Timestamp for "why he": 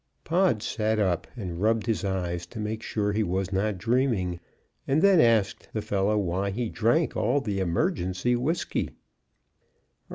6.17-6.69